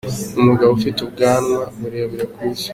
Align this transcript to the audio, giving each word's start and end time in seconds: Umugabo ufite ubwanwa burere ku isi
Umugabo 0.39 0.71
ufite 0.77 0.99
ubwanwa 1.01 1.61
burere 1.79 2.23
ku 2.33 2.39
isi 2.51 2.69